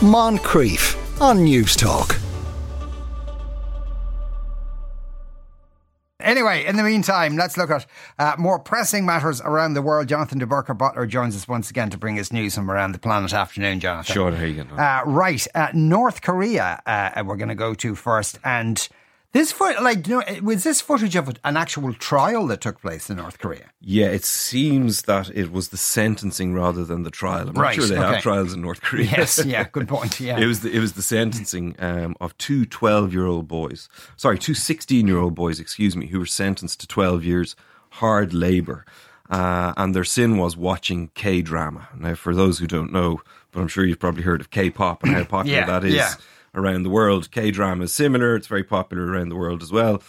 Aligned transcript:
Moncrieff 0.00 0.94
on 1.22 1.42
News 1.42 1.74
Talk. 1.74 2.16
Anyway, 6.20 6.66
in 6.66 6.76
the 6.76 6.82
meantime, 6.82 7.36
let's 7.36 7.56
look 7.56 7.70
at 7.70 7.86
uh, 8.18 8.34
more 8.36 8.58
pressing 8.58 9.06
matters 9.06 9.40
around 9.40 9.72
the 9.72 9.80
world. 9.80 10.06
Jonathan 10.08 10.38
DeBurca 10.38 10.76
Butler 10.76 11.06
joins 11.06 11.34
us 11.34 11.48
once 11.48 11.70
again 11.70 11.88
to 11.88 11.96
bring 11.96 12.18
us 12.18 12.30
news 12.30 12.56
from 12.56 12.70
around 12.70 12.92
the 12.92 12.98
planet. 12.98 13.32
Afternoon, 13.32 13.80
Jonathan. 13.80 14.12
Sure, 14.12 14.32
how 14.32 14.44
you 14.44 14.60
uh, 14.76 15.02
Right, 15.06 15.46
uh, 15.54 15.68
North 15.72 16.20
Korea. 16.20 16.82
Uh, 16.84 17.22
we're 17.24 17.36
going 17.36 17.48
to 17.48 17.54
go 17.54 17.72
to 17.72 17.94
first, 17.94 18.38
and 18.44 18.86
this 19.36 19.52
foot, 19.52 19.82
like, 19.82 20.06
you 20.06 20.18
know, 20.18 20.40
was 20.42 20.64
this 20.64 20.80
footage 20.80 21.14
of 21.16 21.28
an 21.44 21.56
actual 21.56 21.92
trial 21.94 22.46
that 22.46 22.60
took 22.60 22.80
place 22.80 23.10
in 23.10 23.18
North 23.18 23.38
Korea? 23.38 23.70
Yeah, 23.80 24.06
it 24.06 24.24
seems 24.24 25.02
that 25.02 25.30
it 25.30 25.52
was 25.52 25.68
the 25.68 25.76
sentencing 25.76 26.54
rather 26.54 26.84
than 26.84 27.02
the 27.02 27.10
trial. 27.10 27.48
I'm 27.48 27.54
not 27.54 27.74
sure 27.74 27.86
they 27.86 27.98
okay. 27.98 28.14
have 28.14 28.22
trials 28.22 28.52
in 28.52 28.62
North 28.62 28.80
Korea. 28.80 29.04
Yes, 29.04 29.44
yeah, 29.46 29.64
good 29.70 29.88
point. 29.88 30.20
Yeah, 30.20 30.38
it 30.38 30.46
was 30.46 30.60
the, 30.60 30.70
it 30.70 30.80
was 30.80 30.94
the 30.94 31.02
sentencing 31.02 31.76
um, 31.78 32.16
of 32.20 32.36
two 32.38 32.64
12 32.64 33.12
year 33.12 33.26
old 33.26 33.46
boys. 33.46 33.88
Sorry, 34.16 34.38
two 34.38 34.54
16 34.54 35.06
year 35.06 35.18
old 35.18 35.34
boys. 35.34 35.60
Excuse 35.60 35.96
me, 35.96 36.06
who 36.06 36.18
were 36.18 36.26
sentenced 36.26 36.80
to 36.80 36.86
12 36.86 37.24
years 37.24 37.56
hard 37.90 38.32
labour. 38.32 38.84
Uh, 39.28 39.74
and 39.76 39.92
their 39.92 40.04
sin 40.04 40.38
was 40.38 40.56
watching 40.56 41.10
K 41.14 41.42
drama. 41.42 41.88
Now, 41.98 42.14
for 42.14 42.32
those 42.32 42.60
who 42.60 42.68
don't 42.68 42.92
know, 42.92 43.20
but 43.50 43.60
I'm 43.60 43.66
sure 43.68 43.84
you've 43.84 43.98
probably 43.98 44.22
heard 44.22 44.40
of 44.40 44.50
K 44.50 44.70
pop 44.70 45.02
and 45.02 45.12
how 45.12 45.24
popular 45.36 45.58
yeah, 45.58 45.66
that 45.66 45.84
is. 45.84 45.94
Yeah 45.94 46.14
around 46.56 46.82
the 46.82 46.90
world. 46.90 47.30
K 47.30 47.50
drama 47.50 47.84
is 47.84 47.92
similar, 47.92 48.34
it's 48.34 48.48
very 48.48 48.64
popular 48.64 49.06
around 49.06 49.28
the 49.28 49.36
world 49.36 49.62
as 49.62 49.70
well. 49.70 50.02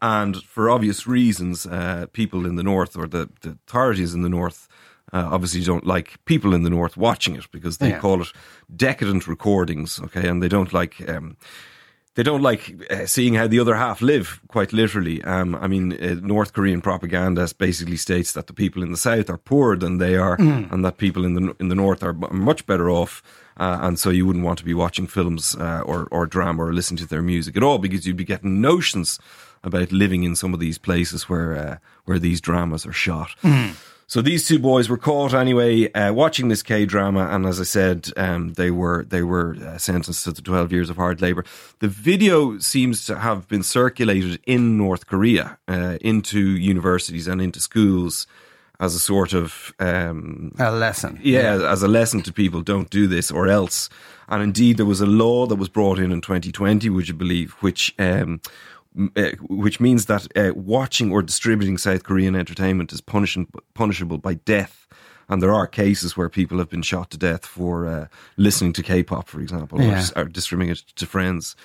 And 0.00 0.42
for 0.42 0.68
obvious 0.68 1.06
reasons, 1.06 1.64
uh, 1.64 2.06
people 2.12 2.44
in 2.44 2.56
the 2.56 2.64
north 2.64 2.96
or 2.96 3.06
the, 3.06 3.30
the 3.42 3.56
authorities 3.68 4.14
in 4.14 4.22
the 4.22 4.28
north 4.28 4.68
uh, 5.12 5.28
obviously 5.30 5.62
don't 5.62 5.86
like 5.86 6.18
people 6.24 6.54
in 6.54 6.64
the 6.64 6.70
north 6.70 6.96
watching 6.96 7.36
it 7.36 7.50
because 7.52 7.78
they 7.78 7.90
yeah. 7.90 7.98
call 8.00 8.20
it 8.22 8.32
decadent 8.74 9.28
recordings, 9.28 10.00
okay, 10.00 10.26
and 10.26 10.42
they 10.42 10.48
don't 10.48 10.72
like. 10.72 11.08
Um, 11.08 11.36
they 12.14 12.22
don't 12.22 12.42
like 12.42 12.74
uh, 12.90 13.06
seeing 13.06 13.34
how 13.34 13.46
the 13.46 13.58
other 13.58 13.74
half 13.74 14.02
live, 14.02 14.40
quite 14.48 14.72
literally. 14.72 15.22
Um, 15.24 15.54
I 15.54 15.66
mean, 15.66 15.92
uh, 15.92 16.14
North 16.22 16.52
Korean 16.52 16.82
propaganda 16.82 17.48
basically 17.56 17.96
states 17.96 18.32
that 18.32 18.46
the 18.46 18.52
people 18.52 18.82
in 18.82 18.90
the 18.90 18.98
south 18.98 19.30
are 19.30 19.38
poorer 19.38 19.76
than 19.76 19.98
they 19.98 20.16
are, 20.16 20.36
mm. 20.36 20.70
and 20.70 20.84
that 20.84 20.98
people 20.98 21.24
in 21.24 21.34
the 21.34 21.56
in 21.58 21.68
the 21.68 21.74
north 21.74 22.02
are 22.02 22.12
much 22.12 22.66
better 22.66 22.90
off. 22.90 23.22
Uh, 23.56 23.78
and 23.82 23.98
so 23.98 24.10
you 24.10 24.26
wouldn't 24.26 24.44
want 24.44 24.58
to 24.58 24.64
be 24.64 24.74
watching 24.74 25.06
films 25.06 25.54
uh, 25.56 25.82
or 25.86 26.06
or 26.10 26.26
drama 26.26 26.64
or 26.64 26.72
listening 26.72 26.98
to 26.98 27.06
their 27.06 27.22
music 27.22 27.56
at 27.56 27.62
all 27.62 27.78
because 27.78 28.06
you'd 28.06 28.16
be 28.16 28.24
getting 28.24 28.60
notions 28.60 29.18
about 29.64 29.92
living 29.92 30.24
in 30.24 30.34
some 30.34 30.52
of 30.52 30.60
these 30.60 30.78
places 30.78 31.28
where 31.28 31.56
uh, 31.56 31.76
where 32.04 32.18
these 32.18 32.40
dramas 32.40 32.84
are 32.86 32.92
shot. 32.92 33.34
Mm. 33.42 33.74
So 34.12 34.20
these 34.20 34.46
two 34.46 34.58
boys 34.58 34.90
were 34.90 34.98
caught 34.98 35.32
anyway 35.32 35.90
uh, 35.92 36.12
watching 36.12 36.48
this 36.48 36.62
K 36.62 36.84
drama, 36.84 37.28
and 37.30 37.46
as 37.46 37.58
I 37.58 37.62
said, 37.64 38.10
um, 38.18 38.52
they 38.52 38.70
were 38.70 39.06
they 39.08 39.22
were 39.22 39.56
uh, 39.56 39.78
sentenced 39.78 40.24
to 40.24 40.34
twelve 40.34 40.70
years 40.70 40.90
of 40.90 40.96
hard 40.96 41.22
labour. 41.22 41.46
The 41.78 41.88
video 41.88 42.58
seems 42.58 43.06
to 43.06 43.18
have 43.18 43.48
been 43.48 43.62
circulated 43.62 44.38
in 44.46 44.76
North 44.76 45.06
Korea 45.06 45.56
uh, 45.66 45.96
into 46.02 46.40
universities 46.40 47.26
and 47.26 47.40
into 47.40 47.58
schools 47.58 48.26
as 48.78 48.94
a 48.94 49.00
sort 49.00 49.32
of 49.32 49.72
um, 49.78 50.54
a 50.58 50.70
lesson. 50.70 51.18
Yeah, 51.22 51.56
yeah, 51.56 51.70
as 51.72 51.82
a 51.82 51.88
lesson 51.88 52.20
to 52.24 52.34
people: 52.34 52.60
don't 52.60 52.90
do 52.90 53.06
this 53.06 53.30
or 53.30 53.48
else. 53.48 53.88
And 54.28 54.42
indeed, 54.42 54.76
there 54.76 54.84
was 54.84 55.00
a 55.00 55.06
law 55.06 55.46
that 55.46 55.56
was 55.56 55.70
brought 55.70 55.98
in 55.98 56.12
in 56.12 56.20
2020, 56.20 56.90
would 56.90 57.08
you 57.08 57.14
believe, 57.14 57.52
which 57.60 57.94
um, 57.98 58.42
uh, 59.16 59.30
which 59.48 59.80
means 59.80 60.06
that 60.06 60.26
uh, 60.36 60.52
watching 60.54 61.12
or 61.12 61.22
distributing 61.22 61.78
South 61.78 62.02
Korean 62.04 62.36
entertainment 62.36 62.92
is 62.92 63.00
punishable 63.00 64.18
by 64.18 64.34
death. 64.34 64.86
And 65.28 65.42
there 65.42 65.52
are 65.54 65.66
cases 65.66 66.16
where 66.16 66.28
people 66.28 66.58
have 66.58 66.68
been 66.68 66.82
shot 66.82 67.10
to 67.12 67.16
death 67.16 67.46
for 67.46 67.86
uh, 67.86 68.06
listening 68.36 68.74
to 68.74 68.82
K-pop, 68.82 69.28
for 69.28 69.40
example, 69.40 69.80
yeah. 69.80 70.04
or, 70.14 70.22
or, 70.22 70.24
distributing 70.26 70.72
it 70.72 70.84
to 70.96 71.06
friends. 71.06 71.56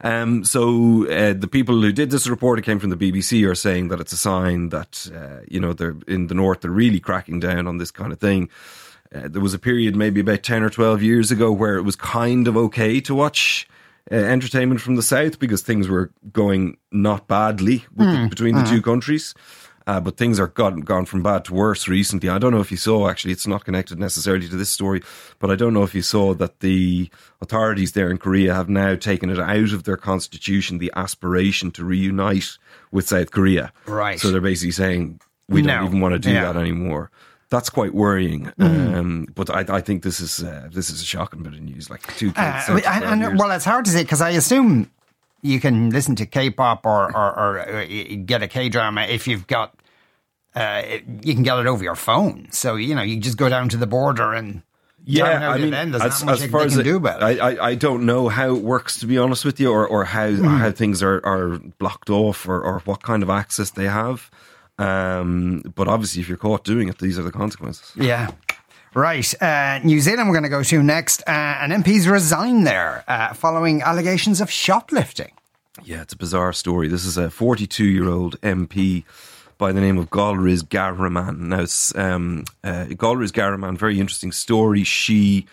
Um, 0.00 0.42
so 0.44 1.06
uh, 1.08 1.32
the 1.32 1.46
people 1.46 1.80
who 1.80 1.92
did 1.92 2.10
this 2.10 2.26
report, 2.26 2.58
it 2.58 2.62
came 2.62 2.80
from 2.80 2.90
the 2.90 2.96
BBC, 2.96 3.48
are 3.48 3.54
saying 3.54 3.88
that 3.88 4.00
it's 4.00 4.12
a 4.12 4.16
sign 4.16 4.70
that 4.70 5.08
uh, 5.14 5.44
you 5.48 5.60
know 5.60 5.72
they're 5.72 5.96
in 6.08 6.26
the 6.26 6.34
north. 6.34 6.62
They're 6.62 6.70
really 6.70 7.00
cracking 7.00 7.40
down 7.40 7.66
on 7.66 7.78
this 7.78 7.90
kind 7.90 8.12
of 8.12 8.18
thing. 8.18 8.48
Uh, 9.14 9.28
there 9.28 9.42
was 9.42 9.54
a 9.54 9.58
period, 9.58 9.94
maybe 9.94 10.20
about 10.20 10.42
ten 10.42 10.62
or 10.62 10.70
twelve 10.70 11.02
years 11.02 11.30
ago, 11.30 11.52
where 11.52 11.76
it 11.76 11.82
was 11.82 11.94
kind 11.94 12.48
of 12.48 12.56
okay 12.56 13.00
to 13.00 13.14
watch 13.14 13.68
uh, 14.10 14.16
entertainment 14.16 14.80
from 14.80 14.96
the 14.96 15.02
south 15.02 15.38
because 15.38 15.62
things 15.62 15.88
were 15.88 16.10
going 16.32 16.76
not 16.92 17.26
badly 17.26 17.78
mm. 17.78 17.98
the, 17.98 18.16
hmm. 18.16 18.28
between 18.28 18.54
the 18.54 18.62
hmm. 18.62 18.70
two 18.76 18.82
countries. 18.82 19.34
Uh, 19.86 20.00
but 20.00 20.16
things 20.16 20.40
are 20.40 20.46
gone, 20.46 20.80
gone 20.80 21.04
from 21.04 21.22
bad 21.22 21.44
to 21.44 21.52
worse 21.52 21.88
recently. 21.88 22.30
I 22.30 22.38
don't 22.38 22.52
know 22.52 22.60
if 22.60 22.70
you 22.70 22.78
saw, 22.78 23.06
actually, 23.06 23.32
it's 23.32 23.46
not 23.46 23.66
connected 23.66 23.98
necessarily 23.98 24.48
to 24.48 24.56
this 24.56 24.70
story, 24.70 25.02
but 25.38 25.50
I 25.50 25.56
don't 25.56 25.74
know 25.74 25.82
if 25.82 25.94
you 25.94 26.00
saw 26.00 26.32
that 26.34 26.60
the 26.60 27.10
authorities 27.42 27.92
there 27.92 28.10
in 28.10 28.16
Korea 28.16 28.54
have 28.54 28.70
now 28.70 28.94
taken 28.94 29.28
it 29.28 29.38
out 29.38 29.72
of 29.72 29.82
their 29.84 29.98
constitution, 29.98 30.78
the 30.78 30.90
aspiration 30.96 31.70
to 31.72 31.84
reunite 31.84 32.56
with 32.92 33.08
South 33.08 33.30
Korea. 33.30 33.74
Right. 33.84 34.18
So 34.18 34.30
they're 34.30 34.40
basically 34.40 34.72
saying, 34.72 35.20
we 35.50 35.60
no. 35.60 35.74
don't 35.74 35.86
even 35.88 36.00
want 36.00 36.14
to 36.14 36.18
do 36.18 36.32
yeah. 36.32 36.50
that 36.50 36.58
anymore 36.58 37.10
that's 37.50 37.70
quite 37.70 37.94
worrying. 37.94 38.52
Mm. 38.58 38.94
Um, 38.94 39.26
but 39.34 39.50
I, 39.50 39.76
I, 39.76 39.80
think 39.80 40.02
this 40.02 40.20
is 40.20 40.42
uh, 40.42 40.68
this 40.72 40.90
is 40.90 41.02
a 41.02 41.04
shocking 41.04 41.42
bit 41.42 41.54
of 41.54 41.60
news. 41.60 41.90
Like 41.90 42.02
two 42.16 42.32
kids. 42.32 42.68
Uh, 42.68 42.80
and, 42.86 43.22
and, 43.22 43.38
well, 43.38 43.50
it's 43.50 43.64
hard 43.64 43.84
to 43.84 43.90
say 43.90 44.02
because 44.02 44.20
I 44.20 44.30
assume 44.30 44.90
you 45.42 45.60
can 45.60 45.90
listen 45.90 46.16
to 46.16 46.26
K-pop 46.26 46.86
or, 46.86 47.14
or, 47.14 47.38
or 47.38 47.58
uh, 47.60 47.86
get 48.24 48.42
a 48.42 48.48
K-drama 48.48 49.02
if 49.02 49.28
you've 49.28 49.46
got 49.46 49.78
uh, 50.54 50.82
you 51.22 51.34
can 51.34 51.42
get 51.42 51.58
it 51.58 51.66
over 51.66 51.82
your 51.82 51.96
phone. 51.96 52.48
So 52.50 52.76
you 52.76 52.94
know 52.94 53.02
you 53.02 53.18
just 53.20 53.36
go 53.36 53.48
down 53.48 53.68
to 53.70 53.76
the 53.76 53.86
border 53.86 54.32
and. 54.32 54.62
Yeah, 55.06 55.50
I 55.50 55.58
mean, 55.58 55.74
as, 55.74 56.22
as 56.22 56.46
far 56.46 56.62
as 56.62 56.78
it, 56.78 56.82
do 56.82 56.96
about 56.96 57.22
it. 57.30 57.38
I, 57.38 57.62
I 57.62 57.74
don't 57.74 58.06
know 58.06 58.30
how 58.30 58.56
it 58.56 58.62
works 58.62 59.00
to 59.00 59.06
be 59.06 59.18
honest 59.18 59.44
with 59.44 59.60
you, 59.60 59.70
or, 59.70 59.86
or 59.86 60.06
how 60.06 60.28
mm. 60.28 60.58
how 60.58 60.70
things 60.70 61.02
are, 61.02 61.20
are 61.26 61.58
blocked 61.78 62.08
off, 62.08 62.48
or, 62.48 62.62
or 62.62 62.78
what 62.86 63.02
kind 63.02 63.22
of 63.22 63.28
access 63.28 63.68
they 63.68 63.84
have. 63.84 64.30
Um, 64.78 65.62
but 65.74 65.88
obviously, 65.88 66.22
if 66.22 66.28
you're 66.28 66.38
caught 66.38 66.64
doing 66.64 66.88
it, 66.88 66.98
these 66.98 67.18
are 67.18 67.22
the 67.22 67.32
consequences. 67.32 67.92
Yeah. 67.96 68.30
Right. 68.94 69.42
Uh, 69.42 69.80
New 69.82 70.00
Zealand, 70.00 70.28
we're 70.28 70.34
going 70.34 70.44
to 70.44 70.48
go 70.48 70.62
to 70.62 70.82
next. 70.82 71.22
Uh, 71.22 71.58
an 71.60 71.70
MP's 71.70 72.06
resigned 72.06 72.66
there 72.66 73.04
uh, 73.08 73.34
following 73.34 73.82
allegations 73.82 74.40
of 74.40 74.50
shoplifting. 74.50 75.32
Yeah, 75.82 76.02
it's 76.02 76.12
a 76.12 76.16
bizarre 76.16 76.52
story. 76.52 76.86
This 76.86 77.04
is 77.04 77.16
a 77.16 77.28
42 77.30 77.84
year 77.84 78.08
old 78.08 78.40
MP 78.42 79.04
by 79.58 79.72
the 79.72 79.80
name 79.80 79.98
of 79.98 80.10
Golriz 80.10 80.62
Ghahraman. 80.62 81.38
Now, 81.38 81.62
it's 81.62 81.94
um, 81.96 82.44
uh, 82.62 82.86
Golriz 82.96 83.32
Ghahraman, 83.32 83.76
very 83.76 83.98
interesting 83.98 84.30
story. 84.30 84.84
She 84.84 85.46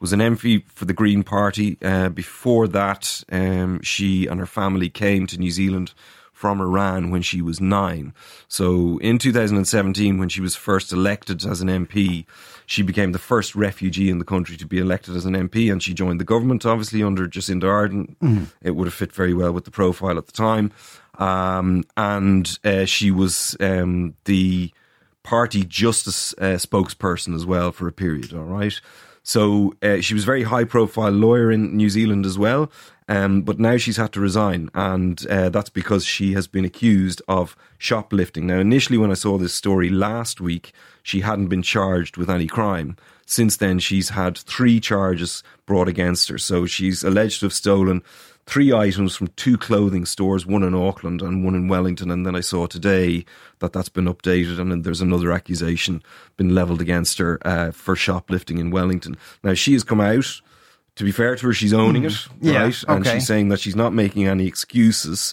was 0.00 0.12
an 0.12 0.20
MP 0.20 0.64
for 0.68 0.84
the 0.84 0.92
Green 0.92 1.22
Party. 1.22 1.76
Uh, 1.80 2.08
before 2.08 2.66
that, 2.68 3.22
um, 3.30 3.80
she 3.82 4.26
and 4.26 4.40
her 4.40 4.46
family 4.46 4.88
came 4.88 5.26
to 5.28 5.38
New 5.38 5.50
Zealand 5.50 5.92
from 6.38 6.60
Iran 6.60 7.10
when 7.10 7.20
she 7.20 7.42
was 7.42 7.60
nine. 7.60 8.14
So 8.46 8.98
in 8.98 9.18
2017, 9.18 10.18
when 10.18 10.28
she 10.28 10.40
was 10.40 10.54
first 10.54 10.92
elected 10.92 11.44
as 11.44 11.60
an 11.60 11.66
MP, 11.66 12.26
she 12.64 12.82
became 12.82 13.10
the 13.10 13.18
first 13.18 13.56
refugee 13.56 14.08
in 14.08 14.20
the 14.20 14.24
country 14.24 14.56
to 14.58 14.64
be 14.64 14.78
elected 14.78 15.16
as 15.16 15.26
an 15.26 15.34
MP, 15.34 15.70
and 15.72 15.82
she 15.82 15.92
joined 15.92 16.20
the 16.20 16.24
government, 16.24 16.64
obviously 16.64 17.02
under 17.02 17.26
Jacinda 17.26 17.64
Ardern. 17.64 18.14
Mm. 18.18 18.46
It 18.62 18.76
would 18.76 18.86
have 18.86 18.94
fit 18.94 19.10
very 19.10 19.34
well 19.34 19.50
with 19.50 19.64
the 19.64 19.72
profile 19.72 20.16
at 20.16 20.26
the 20.26 20.32
time. 20.32 20.70
Um, 21.18 21.82
and 21.96 22.56
uh, 22.62 22.84
she 22.84 23.10
was 23.10 23.56
um, 23.58 24.14
the 24.24 24.70
party 25.24 25.64
justice 25.64 26.34
uh, 26.38 26.54
spokesperson 26.54 27.34
as 27.34 27.44
well 27.44 27.72
for 27.72 27.88
a 27.88 27.92
period, 27.92 28.32
all 28.32 28.44
right? 28.44 28.80
So 29.24 29.74
uh, 29.82 30.00
she 30.02 30.14
was 30.14 30.22
a 30.22 30.26
very 30.26 30.44
high 30.44 30.64
profile 30.64 31.10
lawyer 31.10 31.50
in 31.50 31.76
New 31.76 31.90
Zealand 31.90 32.24
as 32.26 32.38
well. 32.38 32.70
Um, 33.08 33.40
but 33.42 33.58
now 33.58 33.78
she's 33.78 33.96
had 33.96 34.12
to 34.12 34.20
resign, 34.20 34.68
and 34.74 35.26
uh, 35.28 35.48
that's 35.48 35.70
because 35.70 36.04
she 36.04 36.34
has 36.34 36.46
been 36.46 36.66
accused 36.66 37.22
of 37.26 37.56
shoplifting. 37.78 38.46
Now, 38.46 38.58
initially, 38.58 38.98
when 38.98 39.10
I 39.10 39.14
saw 39.14 39.38
this 39.38 39.54
story 39.54 39.88
last 39.88 40.40
week, 40.42 40.72
she 41.02 41.22
hadn't 41.22 41.48
been 41.48 41.62
charged 41.62 42.18
with 42.18 42.28
any 42.28 42.46
crime. 42.46 42.96
Since 43.24 43.56
then, 43.56 43.78
she's 43.78 44.10
had 44.10 44.36
three 44.36 44.78
charges 44.78 45.42
brought 45.64 45.88
against 45.88 46.28
her. 46.28 46.38
So 46.38 46.66
she's 46.66 47.02
alleged 47.02 47.40
to 47.40 47.46
have 47.46 47.52
stolen 47.52 48.02
three 48.44 48.72
items 48.72 49.14
from 49.14 49.28
two 49.28 49.58
clothing 49.58 50.06
stores, 50.06 50.46
one 50.46 50.62
in 50.62 50.74
Auckland 50.74 51.20
and 51.20 51.44
one 51.44 51.54
in 51.54 51.68
Wellington. 51.68 52.10
And 52.10 52.24
then 52.24 52.34
I 52.34 52.40
saw 52.40 52.66
today 52.66 53.24
that 53.58 53.72
that's 53.72 53.90
been 53.90 54.06
updated, 54.06 54.58
and 54.58 54.84
there's 54.84 55.02
another 55.02 55.32
accusation 55.32 56.02
been 56.36 56.54
levelled 56.54 56.80
against 56.80 57.18
her 57.18 57.38
uh, 57.46 57.70
for 57.70 57.96
shoplifting 57.96 58.58
in 58.58 58.70
Wellington. 58.70 59.16
Now, 59.42 59.54
she 59.54 59.74
has 59.74 59.84
come 59.84 60.00
out 60.00 60.40
to 60.98 61.04
be 61.04 61.12
fair 61.12 61.36
to 61.36 61.46
her, 61.46 61.52
she's 61.52 61.72
owning 61.72 62.04
it, 62.04 62.12
mm. 62.12 62.28
yeah, 62.40 62.64
right? 62.64 62.84
And 62.88 63.06
she's 63.06 63.26
saying 63.26 63.48
that 63.48 63.60
she's 63.60 63.76
not 63.76 63.94
making 63.94 64.26
any 64.26 64.46
excuses. 64.46 65.32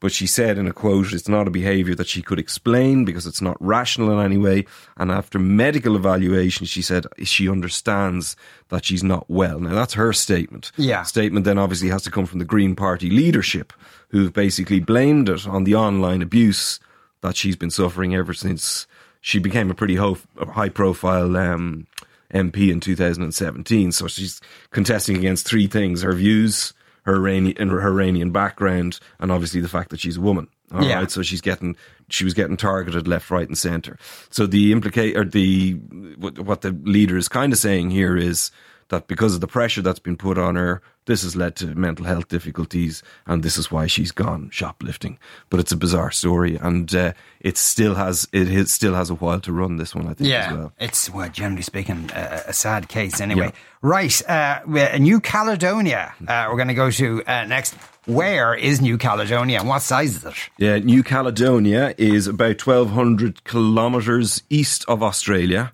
But 0.00 0.12
she 0.12 0.28
said 0.28 0.58
in 0.58 0.68
a 0.68 0.72
quote, 0.72 1.12
it's 1.12 1.28
not 1.28 1.48
a 1.48 1.50
behaviour 1.50 1.94
that 1.96 2.06
she 2.06 2.22
could 2.22 2.38
explain 2.38 3.04
because 3.04 3.26
it's 3.26 3.42
not 3.42 3.56
rational 3.58 4.12
in 4.12 4.24
any 4.24 4.36
way. 4.36 4.64
And 4.96 5.10
after 5.10 5.40
medical 5.40 5.96
evaluation, 5.96 6.66
she 6.66 6.82
said 6.82 7.06
she 7.24 7.48
understands 7.48 8.36
that 8.68 8.84
she's 8.84 9.02
not 9.02 9.28
well. 9.28 9.58
Now, 9.58 9.74
that's 9.74 9.94
her 9.94 10.12
statement. 10.12 10.70
Yeah. 10.76 11.02
Statement 11.02 11.44
then 11.44 11.58
obviously 11.58 11.88
has 11.88 12.04
to 12.04 12.12
come 12.12 12.26
from 12.26 12.38
the 12.38 12.44
Green 12.44 12.76
Party 12.76 13.10
leadership, 13.10 13.72
who've 14.10 14.32
basically 14.32 14.78
blamed 14.78 15.28
it 15.28 15.48
on 15.48 15.64
the 15.64 15.74
online 15.74 16.22
abuse 16.22 16.78
that 17.22 17.34
she's 17.34 17.56
been 17.56 17.70
suffering 17.70 18.14
ever 18.14 18.32
since 18.32 18.86
she 19.20 19.40
became 19.40 19.68
a 19.68 19.74
pretty 19.74 19.96
high 19.96 20.68
profile 20.68 21.36
um, 21.36 21.88
MP 22.34 22.70
in 22.70 22.80
2017. 22.80 23.92
So 23.92 24.06
she's 24.08 24.40
contesting 24.70 25.16
against 25.16 25.46
three 25.46 25.66
things: 25.66 26.02
her 26.02 26.12
views, 26.12 26.72
her 27.04 27.16
Iranian, 27.16 27.68
her 27.68 27.80
Iranian 27.82 28.30
background, 28.30 29.00
and 29.18 29.30
obviously 29.32 29.60
the 29.60 29.68
fact 29.68 29.90
that 29.90 30.00
she's 30.00 30.16
a 30.16 30.20
woman. 30.20 30.48
All 30.70 30.84
Yeah. 30.84 30.96
right, 30.98 31.10
so 31.10 31.22
she's 31.22 31.40
getting 31.40 31.76
she 32.10 32.24
was 32.24 32.34
getting 32.34 32.56
targeted 32.56 33.08
left, 33.08 33.30
right, 33.30 33.46
and 33.48 33.56
centre. 33.56 33.98
So 34.30 34.46
the 34.46 34.72
implicate 34.72 35.16
or 35.16 35.24
the 35.24 35.72
what, 36.18 36.38
what 36.38 36.60
the 36.60 36.72
leader 36.82 37.16
is 37.16 37.28
kind 37.28 37.52
of 37.52 37.58
saying 37.58 37.90
here 37.90 38.16
is 38.16 38.50
that 38.88 39.06
because 39.06 39.34
of 39.34 39.40
the 39.40 39.46
pressure 39.46 39.82
that's 39.82 39.98
been 39.98 40.16
put 40.16 40.38
on 40.38 40.56
her, 40.56 40.80
this 41.06 41.22
has 41.22 41.34
led 41.36 41.56
to 41.56 41.66
mental 41.74 42.04
health 42.06 42.28
difficulties, 42.28 43.02
and 43.26 43.42
this 43.42 43.56
is 43.56 43.70
why 43.70 43.86
she's 43.86 44.12
gone 44.12 44.50
shoplifting. 44.50 45.18
But 45.50 45.60
it's 45.60 45.72
a 45.72 45.76
bizarre 45.76 46.10
story, 46.10 46.56
and 46.56 46.94
uh, 46.94 47.12
it 47.40 47.56
still 47.56 47.94
has 47.94 48.28
it 48.32 48.48
is- 48.50 48.72
still 48.72 48.94
has 48.94 49.10
a 49.10 49.14
while 49.14 49.40
to 49.40 49.52
run. 49.52 49.76
This 49.76 49.94
one, 49.94 50.06
I 50.06 50.14
think, 50.14 50.28
Yeah, 50.30 50.46
as 50.48 50.52
well. 50.56 50.72
it's 50.78 51.10
well, 51.10 51.28
generally 51.30 51.62
speaking 51.62 52.10
a, 52.14 52.42
a 52.48 52.52
sad 52.52 52.88
case. 52.88 53.20
Anyway, 53.20 53.46
Yeah. 53.46 53.52
right? 53.82 54.28
Uh, 54.28 54.60
New 54.98 55.20
Caledonia. 55.20 56.14
Uh, 56.26 56.46
we're 56.50 56.56
going 56.56 56.68
to 56.68 56.74
go 56.74 56.90
to 56.90 57.22
uh, 57.26 57.44
next. 57.44 57.74
Where 58.06 58.54
is 58.54 58.80
New 58.80 58.96
Caledonia 58.96 59.60
and 59.60 59.68
what 59.68 59.82
size 59.82 60.16
is 60.16 60.24
it? 60.24 60.34
Yeah, 60.56 60.78
New 60.78 61.02
Caledonia 61.02 61.94
is 61.98 62.26
about 62.26 62.66
1,200 62.66 63.44
kilometres 63.44 64.42
east 64.48 64.84
of 64.88 65.02
Australia. 65.02 65.72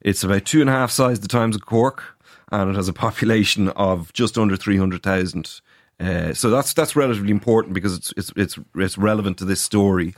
It's 0.00 0.24
about 0.24 0.46
two 0.46 0.60
and 0.62 0.70
a 0.70 0.72
half 0.72 0.90
size 0.90 1.20
the 1.20 1.28
times 1.28 1.56
of 1.56 1.66
Cork, 1.66 2.13
and 2.52 2.70
it 2.70 2.76
has 2.76 2.88
a 2.88 2.92
population 2.92 3.68
of 3.70 4.12
just 4.12 4.38
under 4.38 4.56
300,000. 4.56 5.60
Uh, 6.00 6.34
so 6.34 6.50
that's 6.50 6.74
that's 6.74 6.96
relatively 6.96 7.30
important 7.30 7.72
because 7.72 7.94
it's 7.94 8.12
it's 8.16 8.32
it's 8.36 8.58
it's 8.74 8.98
relevant 8.98 9.38
to 9.38 9.44
this 9.44 9.60
story. 9.60 10.14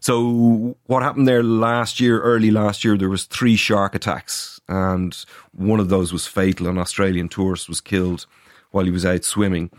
So 0.00 0.76
what 0.86 1.02
happened 1.02 1.28
there 1.28 1.42
last 1.42 2.00
year, 2.00 2.20
early 2.20 2.50
last 2.50 2.84
year, 2.84 2.96
there 2.96 3.08
was 3.08 3.24
three 3.24 3.54
shark 3.54 3.94
attacks, 3.94 4.60
and 4.68 5.16
one 5.52 5.78
of 5.78 5.88
those 5.88 6.12
was 6.12 6.26
fatal. 6.26 6.66
An 6.66 6.78
Australian 6.78 7.28
tourist 7.28 7.68
was 7.68 7.80
killed 7.80 8.26
while 8.70 8.84
he 8.84 8.90
was 8.90 9.06
out 9.06 9.24
swimming. 9.24 9.70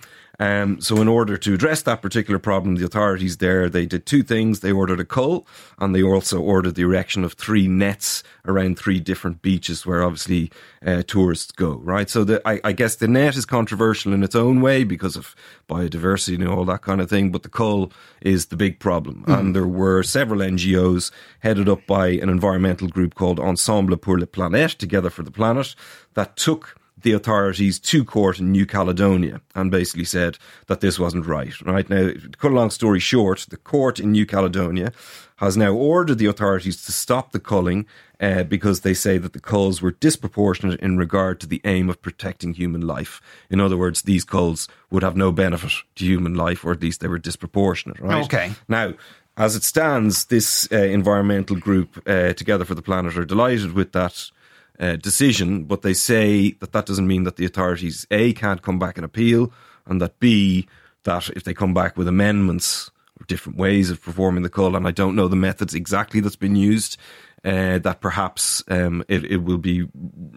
Um, 0.42 0.82
so, 0.82 1.00
in 1.00 1.08
order 1.08 1.38
to 1.38 1.54
address 1.54 1.84
that 1.84 2.02
particular 2.02 2.40
problem, 2.40 2.76
the 2.76 2.86
authorities 2.86 3.38
there 3.38 3.70
they 3.70 3.86
did 3.86 4.08
two 4.08 4.24
things: 4.24 4.62
they 4.62 4.72
ordered 4.72 5.00
a 5.00 5.06
cull, 5.06 5.46
and 5.78 5.94
they 5.94 6.02
also 6.02 6.42
ordered 6.42 6.74
the 6.74 6.82
erection 6.82 7.24
of 7.24 7.34
three 7.34 7.68
nets 7.68 8.24
around 8.46 8.80
three 8.80 9.00
different 9.00 9.44
beaches 9.44 9.86
where 9.86 10.04
obviously 10.04 10.52
uh, 10.84 11.04
tourists 11.04 11.52
go. 11.52 11.74
Right. 11.76 12.10
So, 12.10 12.24
the, 12.24 12.42
I, 12.44 12.60
I 12.64 12.72
guess 12.72 12.96
the 12.96 13.08
net 13.08 13.36
is 13.36 13.46
controversial 13.46 14.14
in 14.14 14.24
its 14.24 14.34
own 14.34 14.62
way 14.62 14.84
because 14.84 15.16
of 15.16 15.36
biodiversity 15.70 16.34
and 16.34 16.48
all 16.48 16.66
that 16.66 16.82
kind 16.82 17.02
of 17.02 17.10
thing, 17.10 17.32
but 17.32 17.44
the 17.44 17.50
cull 17.50 17.92
is 18.22 18.48
the 18.48 18.58
big 18.58 18.80
problem. 18.80 19.24
And 19.28 19.56
there 19.56 19.68
were 19.68 20.02
several 20.02 20.40
NGOs 20.40 21.12
headed 21.42 21.70
up 21.70 21.86
by 21.86 22.08
an 22.08 22.30
environmental 22.30 22.88
group 22.88 23.14
called 23.14 23.40
Ensemble 23.40 23.96
pour 23.96 24.18
la 24.18 24.26
Planète, 24.26 24.76
Together 24.78 25.12
for 25.12 25.22
the 25.22 25.30
Planet, 25.30 25.76
that 26.16 26.36
took 26.36 26.81
the 27.04 27.14
authorities 27.14 27.80
to 27.80 28.04
court 28.04 28.40
in 28.40 28.52
New 28.52 28.66
Caledonia 28.66 29.42
and 29.56 29.72
basically 29.72 30.06
said 30.06 30.38
that 30.68 30.82
this 30.82 31.00
wasn't 31.00 31.26
right. 31.26 31.60
Right 31.62 31.90
now, 31.90 32.10
to 32.10 32.30
cut 32.38 32.52
a 32.52 32.56
long 32.56 32.70
story 32.70 33.00
short, 33.00 33.46
the 33.50 33.58
court 33.58 34.00
in 34.00 34.12
New 34.12 34.26
Caledonia 34.26 34.92
has 35.38 35.58
now 35.58 35.74
ordered 35.74 36.20
the 36.20 36.28
authorities 36.28 36.86
to 36.86 36.92
stop 36.92 37.32
the 37.32 37.40
culling 37.40 37.88
uh, 38.20 38.44
because 38.44 38.82
they 38.82 38.94
say 38.94 39.18
that 39.18 39.34
the 39.34 39.40
culls 39.40 39.82
were 39.82 39.92
disproportionate 39.92 40.80
in 40.80 40.98
regard 40.98 41.40
to 41.40 41.48
the 41.48 41.62
aim 41.66 41.90
of 41.90 42.02
protecting 42.02 42.54
human 42.54 42.82
life. 42.82 43.20
In 43.50 43.60
other 43.60 43.76
words, 43.76 44.04
these 44.04 44.24
culls 44.24 44.68
would 44.92 45.02
have 45.02 45.18
no 45.18 45.32
benefit 45.32 45.72
to 45.96 46.06
human 46.06 46.36
life, 46.36 46.64
or 46.64 46.72
at 46.72 46.82
least 46.82 47.02
they 47.02 47.08
were 47.08 47.18
disproportionate. 47.18 48.00
Right? 48.00 48.24
Okay. 48.26 48.52
Now, 48.68 48.94
as 49.38 49.56
it 49.56 49.64
stands, 49.64 50.26
this 50.26 50.68
uh, 50.72 50.76
environmental 50.76 51.56
group, 51.56 52.04
uh, 52.08 52.34
Together 52.34 52.66
for 52.66 52.76
the 52.76 52.82
Planet, 52.84 53.18
are 53.18 53.26
delighted 53.26 53.74
with 53.74 53.94
that 53.94 54.30
uh, 54.82 54.96
decision, 54.98 55.64
but 55.64 55.84
they 55.84 55.94
say 55.94 56.52
that 56.60 56.74
that 56.74 56.86
doesn't 56.86 57.08
mean 57.08 57.24
that 57.24 57.36
the 57.36 57.46
authorities 57.46 58.06
A 58.12 58.34
can't 58.34 58.62
come 58.62 58.80
back 58.80 58.98
and 58.98 59.06
appeal, 59.06 59.54
and 59.86 60.02
that 60.02 60.20
B 60.20 60.68
that 61.04 61.30
if 61.30 61.44
they 61.44 61.54
come 61.54 61.74
back 61.74 61.98
with 61.98 62.08
amendments 62.08 62.92
or 63.20 63.26
different 63.26 63.58
ways 63.58 63.90
of 63.90 64.02
performing 64.02 64.44
the 64.44 64.50
call, 64.50 64.76
and 64.76 64.88
I 64.88 64.92
don't 64.92 65.16
know 65.16 65.28
the 65.28 65.36
methods 65.36 65.74
exactly 65.74 66.20
that's 66.20 66.36
been 66.36 66.56
used, 66.56 66.98
uh, 67.46 67.80
that 67.80 68.02
perhaps 68.02 68.64
um, 68.68 69.04
it, 69.08 69.24
it 69.26 69.38
will 69.38 69.58
be, 69.58 69.84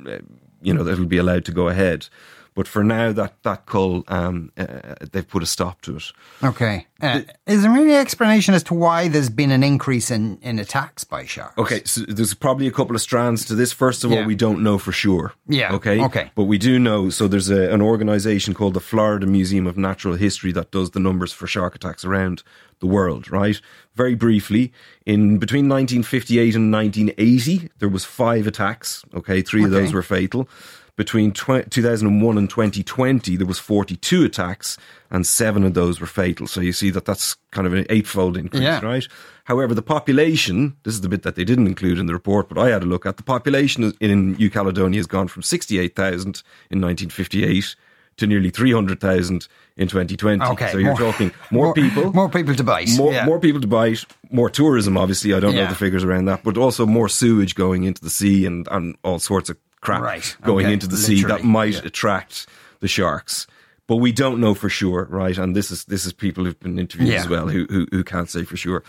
uh, 0.06 0.18
you 0.62 0.72
know, 0.72 0.86
it'll 0.86 1.06
be 1.06 1.18
allowed 1.18 1.44
to 1.46 1.52
go 1.52 1.68
ahead. 1.68 2.08
But 2.54 2.68
for 2.68 2.84
now, 2.84 3.10
that 3.12 3.42
that 3.42 3.66
cull, 3.66 4.04
um, 4.06 4.52
uh, 4.56 4.94
they've 5.10 5.26
put 5.26 5.42
a 5.42 5.46
stop 5.46 5.80
to 5.82 5.96
it. 5.96 6.04
Okay. 6.42 6.86
Uh, 7.02 7.22
is 7.46 7.62
there 7.62 7.72
any 7.72 7.94
explanation 7.94 8.54
as 8.54 8.62
to 8.62 8.74
why 8.74 9.08
there's 9.08 9.28
been 9.28 9.50
an 9.50 9.64
increase 9.64 10.08
in, 10.10 10.38
in 10.40 10.60
attacks 10.60 11.02
by 11.02 11.24
sharks? 11.26 11.58
Okay, 11.58 11.82
so 11.84 12.02
there's 12.02 12.32
probably 12.32 12.68
a 12.68 12.70
couple 12.70 12.94
of 12.94 13.02
strands 13.02 13.44
to 13.46 13.56
this. 13.56 13.72
First 13.72 14.04
of 14.04 14.12
all, 14.12 14.18
Yeah. 14.18 14.26
we 14.26 14.36
don't 14.36 14.62
know 14.62 14.78
for 14.78 14.92
sure. 14.92 15.32
Yeah, 15.48 15.74
Okay. 15.74 16.00
okay. 16.04 16.30
But 16.36 16.44
we 16.44 16.56
do 16.56 16.78
know. 16.78 17.10
So 17.10 17.26
there's 17.26 17.50
a, 17.50 17.72
an 17.74 17.82
organization 17.82 18.54
called 18.54 18.74
the 18.74 18.80
Florida 18.80 19.26
Museum 19.26 19.66
of 19.66 19.76
Natural 19.76 20.14
History 20.14 20.52
that 20.52 20.70
does 20.70 20.92
the 20.92 21.00
numbers 21.00 21.32
for 21.32 21.48
shark 21.48 21.74
attacks 21.74 22.04
around 22.04 22.44
the 22.78 22.86
world. 22.86 23.30
Right. 23.32 23.60
Very 23.96 24.14
briefly, 24.14 24.72
in 25.04 25.38
between 25.38 25.68
1958 25.68 26.54
and 26.54 26.72
1980, 26.72 27.70
there 27.80 27.88
was 27.88 28.04
five 28.04 28.46
attacks. 28.46 29.04
Okay, 29.12 29.42
three 29.42 29.64
of 29.64 29.70
those 29.72 29.92
were 29.92 30.02
fatal. 30.02 30.48
Between 30.96 31.32
tw- 31.32 31.68
2001 31.70 32.38
and 32.38 32.48
2020, 32.48 33.36
there 33.36 33.46
was 33.46 33.58
42 33.58 34.24
attacks, 34.24 34.76
and 35.10 35.26
seven 35.26 35.64
of 35.64 35.74
those 35.74 36.00
were 36.00 36.06
fatal. 36.06 36.46
So 36.46 36.60
you 36.60 36.72
see 36.72 36.90
that 36.90 37.04
that's 37.04 37.34
kind 37.50 37.66
of 37.66 37.72
an 37.74 37.84
eightfold 37.90 38.36
increase, 38.36 38.62
Yeah. 38.62 38.78
right? 38.84 39.04
However, 39.42 39.74
the 39.74 39.82
population, 39.82 40.76
this 40.84 40.94
is 40.94 41.00
the 41.00 41.08
bit 41.08 41.22
that 41.24 41.34
they 41.34 41.44
didn't 41.44 41.66
include 41.66 41.98
in 41.98 42.06
the 42.06 42.12
report, 42.12 42.48
but 42.48 42.58
I 42.58 42.68
had 42.70 42.82
a 42.84 42.86
look 42.86 43.06
at, 43.06 43.16
the 43.16 43.24
population 43.24 43.92
in 44.00 44.34
New 44.34 44.50
Caledonia 44.50 44.98
has 45.00 45.06
gone 45.06 45.26
from 45.26 45.42
68,000 45.42 46.42
in 46.70 46.80
1958 46.80 47.74
to 48.16 48.28
nearly 48.28 48.50
300,000 48.50 49.48
in 49.76 49.88
2020. 49.88 50.40
Okay, 50.44 50.70
So 50.70 50.78
you're 50.78 50.90
more- 50.90 50.96
talking 51.12 51.32
more, 51.50 51.74
people. 51.74 52.12
More 52.12 52.28
people 52.28 52.54
to 52.54 52.62
bite. 52.62 52.88
More, 52.96 53.12
yeah. 53.12 53.26
more 53.26 53.40
people 53.40 53.60
to 53.60 53.66
bite, 53.66 54.04
more 54.30 54.48
tourism, 54.48 54.96
obviously. 54.96 55.34
I 55.34 55.40
don't 55.40 55.54
Yeah. 55.54 55.64
know 55.64 55.70
the 55.70 55.74
figures 55.74 56.04
around 56.04 56.26
that, 56.26 56.44
but 56.44 56.56
also 56.56 56.86
more 56.86 57.08
sewage 57.08 57.56
going 57.56 57.82
into 57.82 58.00
the 58.00 58.10
sea 58.10 58.46
and, 58.46 58.68
and 58.70 58.94
all 59.02 59.18
sorts 59.18 59.50
of 59.50 59.56
crap 59.84 60.02
Right, 60.02 60.36
going 60.42 60.66
okay, 60.66 60.72
into 60.74 60.86
the 60.88 60.96
sea 60.96 61.22
that 61.24 61.44
might 61.44 61.74
yeah. 61.74 61.80
attract 61.84 62.46
the 62.80 62.88
sharks. 62.88 63.46
But 63.86 63.96
we 63.96 64.12
don't 64.12 64.40
know 64.40 64.54
for 64.54 64.70
sure, 64.70 65.06
right? 65.10 65.36
And 65.36 65.54
this 65.54 65.70
is 65.70 65.84
this 65.84 66.06
is 66.06 66.12
people 66.14 66.44
who've 66.44 66.58
been 66.58 66.78
interviewed 66.78 67.10
Yeah. 67.12 67.20
as 67.20 67.28
well 67.28 67.48
who, 67.48 67.66
who 67.68 67.86
who 67.90 68.02
can't 68.02 68.30
say 68.30 68.44
for 68.44 68.56
sure. 68.56 68.82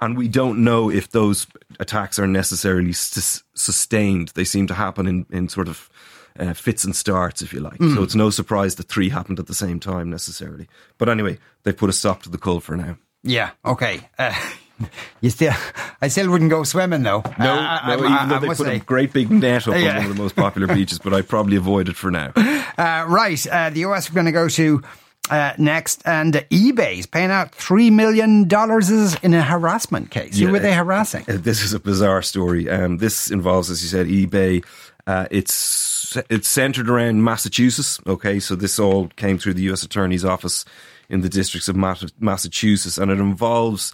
And 0.00 0.16
we 0.16 0.28
don't 0.28 0.62
know 0.64 0.90
if 0.90 1.10
those 1.10 1.46
attacks 1.80 2.18
are 2.18 2.26
necessarily 2.26 2.92
sus- 2.92 3.42
sustained. 3.54 4.28
They 4.34 4.44
seem 4.44 4.66
to 4.68 4.74
happen 4.74 5.06
in 5.06 5.26
in 5.30 5.48
sort 5.48 5.68
of 5.68 5.90
uh, 6.38 6.54
fits 6.54 6.84
and 6.84 6.94
starts, 6.96 7.42
if 7.42 7.52
you 7.52 7.60
like. 7.60 7.76
Hmm. 7.78 7.94
So 7.94 8.02
it's 8.02 8.14
no 8.14 8.30
surprise 8.30 8.76
that 8.76 8.88
three 8.88 9.08
happened 9.10 9.38
at 9.40 9.46
the 9.48 9.54
same 9.54 9.80
time 9.80 10.08
necessarily. 10.08 10.66
But 10.96 11.08
anyway, 11.08 11.38
they 11.64 11.72
put 11.72 11.90
a 11.90 11.92
stop 11.92 12.22
to 12.22 12.30
the 12.30 12.38
cull 12.38 12.60
for 12.60 12.76
now. 12.76 12.96
Yeah. 13.24 13.50
Okay. 13.64 14.08
Uh, 14.18 14.32
you 15.20 15.30
still, 15.30 15.52
I 16.02 16.08
still 16.08 16.30
wouldn't 16.30 16.50
go 16.50 16.62
swimming 16.64 17.02
though. 17.02 17.22
No, 17.38 17.52
Uh, 17.54 17.78
I- 17.82 17.96
no, 17.96 18.04
even 18.04 18.28
though 18.28 18.36
I 18.36 18.38
they 18.38 18.46
put 18.48 18.60
a 18.60 18.64
say. 18.64 18.78
great 18.80 19.12
big 19.12 19.30
net 19.30 19.66
up 19.68 19.74
Yeah. 19.76 19.90
on 19.90 19.96
one 19.96 20.04
of 20.10 20.16
the 20.16 20.22
most 20.22 20.36
popular 20.36 20.66
beaches, 20.72 20.98
but 20.98 21.12
I 21.14 21.22
probably 21.22 21.56
avoid 21.56 21.88
it 21.88 21.96
for 21.96 22.10
now. 22.10 22.32
Uh, 22.78 23.04
right. 23.08 23.44
Uh, 23.48 23.70
the 23.70 23.80
US 23.86 24.08
we're 24.08 24.14
going 24.14 24.26
to 24.26 24.30
go 24.32 24.48
to 24.50 24.80
uh, 25.30 25.52
next, 25.58 26.00
and 26.06 26.32
eBay's 26.52 27.06
paying 27.06 27.30
out 27.32 27.52
three 27.52 27.90
million 27.90 28.46
dollars 28.46 28.88
in 29.16 29.34
a 29.34 29.42
harassment 29.42 30.10
case. 30.12 30.38
Who 30.38 30.46
Yeah, 30.46 30.52
were 30.52 30.60
they 30.60 30.72
uh, 30.74 30.84
harassing? 30.84 31.24
Uh, 31.28 31.38
This 31.38 31.60
is 31.64 31.72
a 31.74 31.80
bizarre 31.80 32.22
story. 32.22 32.70
Um, 32.70 32.98
this 32.98 33.32
involves, 33.32 33.68
as 33.68 33.82
you 33.82 33.88
said, 33.88 34.06
eBay. 34.06 34.64
Uh, 35.08 35.26
it's 35.32 36.16
it's 36.30 36.46
centered 36.48 36.88
around 36.88 37.24
Massachusetts. 37.24 37.98
Okay, 38.06 38.38
so 38.38 38.54
this 38.54 38.78
all 38.78 39.08
came 39.16 39.38
through 39.38 39.54
the 39.54 39.62
U.S. 39.62 39.82
Attorney's 39.82 40.24
Office 40.24 40.64
in 41.10 41.22
the 41.22 41.28
districts 41.28 41.68
of 41.68 41.76
Massachusetts, 42.20 42.96
and 42.96 43.10
it 43.10 43.18
involves 43.18 43.92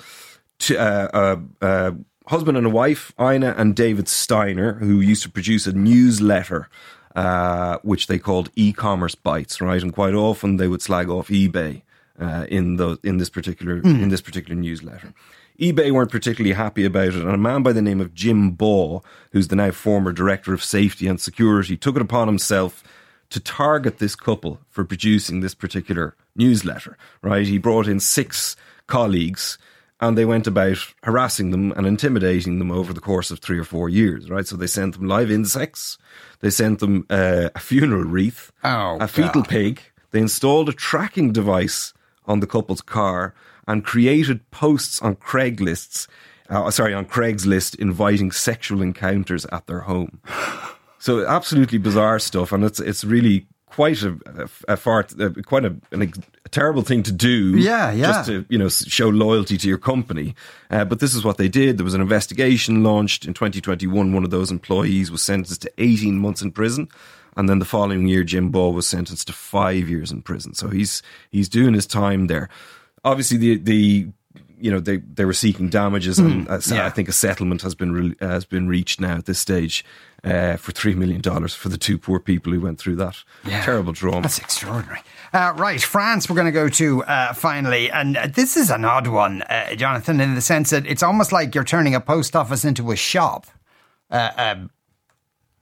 t- 0.58 0.76
uh, 0.76 1.08
uh, 1.08 1.36
uh, 1.60 1.92
husband 2.26 2.56
and 2.56 2.66
a 2.66 2.70
wife, 2.70 3.12
Ina 3.20 3.54
and 3.56 3.76
David 3.76 4.08
Steiner, 4.08 4.74
who 4.74 5.00
used 5.00 5.22
to 5.22 5.30
produce 5.30 5.66
a 5.66 5.72
newsletter. 5.72 6.68
Uh, 7.16 7.78
which 7.84 8.08
they 8.08 8.18
called 8.18 8.52
EcommerceBytes, 8.56 9.60
right? 9.60 9.80
And 9.80 9.92
quite 9.92 10.14
often 10.14 10.56
they 10.56 10.66
would 10.66 10.82
slag 10.82 11.08
off 11.08 11.28
eBay 11.28 11.82
uh, 12.18 12.46
in 12.48 12.74
the 12.74 12.98
in 13.04 13.18
this 13.18 13.30
particular 13.30 13.76
in 13.76 14.08
this 14.08 14.20
particular 14.20 14.60
newsletter. 14.60 15.14
eBay 15.60 15.92
weren't 15.92 16.10
particularly 16.10 16.54
happy 16.54 16.84
about 16.84 17.08
it, 17.08 17.14
and 17.14 17.30
a 17.30 17.38
man 17.38 17.62
by 17.62 17.72
the 17.72 17.82
name 17.82 18.00
of 18.00 18.14
Jim 18.14 18.50
Baugh, 18.50 19.00
who's 19.30 19.46
the 19.46 19.54
now 19.54 19.70
former 19.70 20.10
director 20.10 20.52
of 20.52 20.64
safety 20.64 21.06
and 21.06 21.20
security, 21.20 21.76
took 21.76 21.94
it 21.94 22.02
upon 22.02 22.26
himself 22.26 22.82
to 23.30 23.38
target 23.38 23.98
this 23.98 24.16
couple 24.16 24.58
for 24.68 24.84
producing 24.84 25.38
this 25.38 25.54
particular 25.54 26.16
newsletter. 26.34 26.98
Right? 27.22 27.46
He 27.46 27.58
brought 27.58 27.86
in 27.86 28.00
six 28.00 28.56
colleagues 28.88 29.56
and 30.08 30.18
they 30.18 30.24
went 30.24 30.46
about 30.46 30.78
harassing 31.02 31.50
them 31.50 31.72
and 31.72 31.86
intimidating 31.86 32.58
them 32.58 32.70
over 32.70 32.92
the 32.92 33.00
course 33.00 33.30
of 33.30 33.38
three 33.40 33.58
or 33.58 33.64
four 33.64 33.88
years, 33.88 34.30
right? 34.30 34.46
So 34.46 34.56
they 34.56 34.66
sent 34.66 34.94
them 34.98 35.08
live 35.08 35.30
insects, 35.30 35.98
they 36.40 36.50
sent 36.50 36.78
them 36.80 37.06
uh, 37.10 37.48
a 37.54 37.58
funeral 37.60 38.04
wreath, 38.04 38.52
Oh, 38.62 38.98
a 39.00 39.08
fetal 39.08 39.42
God. 39.42 39.48
pig. 39.48 39.80
They 40.10 40.20
installed 40.20 40.68
a 40.68 40.72
tracking 40.72 41.32
device 41.32 41.92
on 42.26 42.40
the 42.40 42.46
couple's 42.46 42.80
car 42.82 43.34
and 43.66 43.84
created 43.84 44.50
posts 44.50 45.00
on 45.02 45.16
Craigslist, 45.16 46.06
uh, 46.48 46.70
sorry, 46.70 46.94
on 46.94 47.06
Craigslist 47.06 47.74
inviting 47.78 48.30
sexual 48.30 48.82
encounters 48.82 49.44
at 49.46 49.66
their 49.66 49.80
home. 49.80 50.20
So 50.98 51.26
absolutely 51.26 51.76
bizarre 51.76 52.18
stuff, 52.18 52.50
and 52.50 52.64
it's 52.64 52.80
it's 52.80 53.04
really 53.04 53.46
quite 53.74 54.02
a, 54.02 54.16
a, 54.68 54.72
a 54.74 55.42
quite 55.42 55.64
a, 55.64 55.74
an, 55.90 56.12
a 56.44 56.48
terrible 56.48 56.82
thing 56.82 57.02
to 57.02 57.10
do. 57.10 57.58
Yeah, 57.58 57.90
yeah. 57.90 58.06
Just 58.06 58.26
to 58.28 58.46
you 58.48 58.56
know 58.56 58.68
show 58.68 59.08
loyalty 59.08 59.58
to 59.58 59.68
your 59.68 59.78
company. 59.78 60.36
Uh, 60.70 60.84
but 60.84 61.00
this 61.00 61.14
is 61.14 61.24
what 61.24 61.38
they 61.38 61.48
did. 61.48 61.76
There 61.76 61.84
was 61.84 61.94
an 61.94 62.00
investigation 62.00 62.84
launched 62.84 63.24
in 63.24 63.34
2021. 63.34 64.12
One 64.12 64.22
of 64.22 64.30
those 64.30 64.52
employees 64.52 65.10
was 65.10 65.22
sentenced 65.22 65.62
to 65.62 65.72
18 65.78 66.18
months 66.18 66.40
in 66.40 66.52
prison. 66.52 66.88
And 67.36 67.48
then 67.48 67.58
the 67.58 67.64
following 67.64 68.06
year, 68.06 68.22
Jim 68.22 68.50
Baugh 68.50 68.70
was 68.70 68.86
sentenced 68.86 69.26
to 69.26 69.32
five 69.32 69.88
years 69.88 70.12
in 70.12 70.22
prison. 70.22 70.54
So 70.54 70.68
he's 70.68 71.02
he's 71.30 71.48
doing 71.48 71.74
his 71.74 71.86
time 71.86 72.28
there. 72.28 72.48
Obviously, 73.04 73.38
the 73.38 73.58
the 73.58 74.08
you 74.60 74.70
know 74.70 74.80
they 74.80 74.98
they 74.98 75.24
were 75.24 75.32
seeking 75.32 75.68
damages, 75.68 76.18
and 76.18 76.48
uh, 76.48 76.60
yeah. 76.66 76.86
I 76.86 76.90
think 76.90 77.08
a 77.08 77.12
settlement 77.12 77.62
has 77.62 77.74
been 77.74 77.92
re- 77.92 78.16
has 78.20 78.44
been 78.44 78.68
reached 78.68 79.00
now 79.00 79.16
at 79.16 79.26
this 79.26 79.38
stage 79.38 79.84
uh, 80.24 80.56
for 80.56 80.72
three 80.72 80.94
million 80.94 81.20
dollars 81.20 81.54
for 81.54 81.68
the 81.68 81.76
two 81.78 81.98
poor 81.98 82.18
people 82.20 82.52
who 82.52 82.60
went 82.60 82.78
through 82.78 82.96
that 82.96 83.16
Yeah. 83.44 83.62
terrible 83.64 83.92
trauma. 83.92 84.22
That's 84.22 84.38
extraordinary. 84.38 85.00
Uh, 85.32 85.52
right, 85.56 85.82
France, 85.82 86.28
we're 86.30 86.36
going 86.36 86.46
to 86.46 86.52
go 86.52 86.68
to 86.68 87.02
uh, 87.04 87.32
finally. 87.32 87.90
And 87.90 88.16
uh, 88.16 88.28
this 88.28 88.56
is 88.56 88.70
an 88.70 88.84
odd 88.84 89.08
one, 89.08 89.42
uh, 89.42 89.74
Jonathan, 89.74 90.20
in 90.20 90.34
the 90.36 90.40
sense 90.40 90.70
that 90.70 90.86
it's 90.86 91.02
almost 91.02 91.32
like 91.32 91.54
you're 91.54 91.64
turning 91.64 91.94
a 91.94 92.00
post 92.00 92.36
office 92.36 92.64
into 92.64 92.92
a 92.92 92.96
shop. 92.96 93.46
Uh, 94.10 94.30
um, 94.36 94.70